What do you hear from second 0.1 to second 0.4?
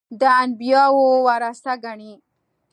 د